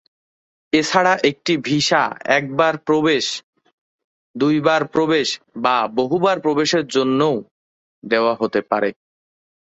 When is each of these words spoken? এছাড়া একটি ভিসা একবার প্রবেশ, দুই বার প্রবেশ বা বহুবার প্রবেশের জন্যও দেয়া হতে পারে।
এছাড়া 0.73 1.13
একটি 1.23 1.53
ভিসা 1.57 2.03
একবার 2.37 2.73
প্রবেশ, 2.77 3.25
দুই 4.35 4.55
বার 4.59 4.81
প্রবেশ 4.87 5.27
বা 5.55 5.77
বহুবার 5.95 6.37
প্রবেশের 6.41 6.83
জন্যও 6.87 7.35
দেয়া 8.03 8.33
হতে 8.41 8.59
পারে। 8.61 8.89